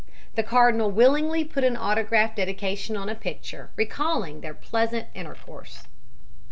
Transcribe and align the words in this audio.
The 0.33 0.41
cardinal 0.41 0.89
willingly 0.89 1.43
put 1.45 1.63
an 1.63 1.77
autograph 1.77 2.33
dedication 2.35 2.97
on 2.97 3.07
a 3.07 3.13
picture, 3.13 3.69
recalling 3.75 4.41
their 4.41 4.55
pleasant 4.55 5.05
intercourse. 5.13 5.83